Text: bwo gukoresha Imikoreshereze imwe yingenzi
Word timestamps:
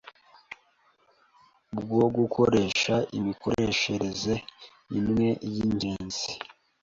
bwo 1.79 2.05
gukoresha 2.17 2.93
Imikoreshereze 3.17 4.33
imwe 4.97 5.29
yingenzi 5.53 6.31